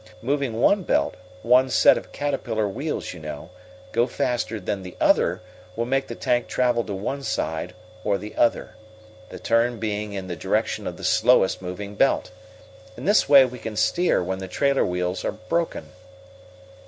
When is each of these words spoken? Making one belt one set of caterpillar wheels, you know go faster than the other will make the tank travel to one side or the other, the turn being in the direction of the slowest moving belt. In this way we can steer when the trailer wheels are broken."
Making 0.23 0.59
one 0.59 0.81
belt 0.81 1.13
one 1.43 1.69
set 1.69 1.95
of 1.95 2.11
caterpillar 2.11 2.67
wheels, 2.67 3.13
you 3.13 3.19
know 3.19 3.51
go 3.91 4.07
faster 4.07 4.59
than 4.59 4.81
the 4.81 4.97
other 4.99 5.43
will 5.75 5.85
make 5.85 6.07
the 6.07 6.15
tank 6.15 6.47
travel 6.47 6.83
to 6.85 6.93
one 6.95 7.21
side 7.21 7.75
or 8.03 8.17
the 8.17 8.35
other, 8.35 8.75
the 9.29 9.37
turn 9.37 9.77
being 9.77 10.13
in 10.13 10.25
the 10.25 10.35
direction 10.35 10.87
of 10.87 10.97
the 10.97 11.03
slowest 11.03 11.61
moving 11.61 11.93
belt. 11.93 12.31
In 12.97 13.05
this 13.05 13.29
way 13.29 13.45
we 13.45 13.59
can 13.59 13.75
steer 13.75 14.23
when 14.23 14.39
the 14.39 14.47
trailer 14.47 14.83
wheels 14.83 15.23
are 15.23 15.33
broken." 15.33 15.89